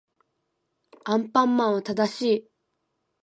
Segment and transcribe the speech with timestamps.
[1.03, 2.49] アンパンマンは正しい